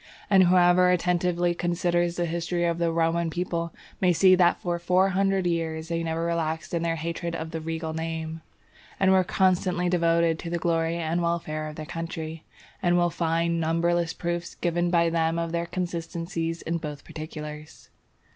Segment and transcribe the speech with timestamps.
[0.31, 5.09] And whosoever attentively considers the history of the Roman people, may see that for four
[5.09, 8.41] hundred years they never relaxed in their hatred of the regal name,
[8.99, 12.43] and were constantly devoted to the glory and welfare of their country,
[12.81, 17.89] and will find numberless proofs given by them of their consistency in both particulars.